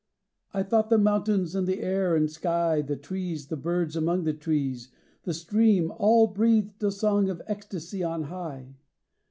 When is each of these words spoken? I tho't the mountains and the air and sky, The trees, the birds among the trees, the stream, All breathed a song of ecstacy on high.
I 0.51 0.63
tho't 0.63 0.89
the 0.89 0.97
mountains 0.97 1.53
and 1.53 1.67
the 1.67 1.79
air 1.81 2.15
and 2.15 2.27
sky, 2.31 2.81
The 2.81 2.95
trees, 2.95 3.49
the 3.49 3.55
birds 3.55 3.95
among 3.95 4.23
the 4.23 4.33
trees, 4.33 4.89
the 5.25 5.33
stream, 5.35 5.91
All 5.95 6.25
breathed 6.25 6.83
a 6.83 6.89
song 6.89 7.29
of 7.29 7.39
ecstacy 7.47 8.01
on 8.03 8.23
high. 8.23 8.77